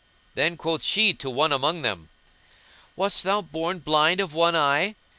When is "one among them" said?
1.29-2.09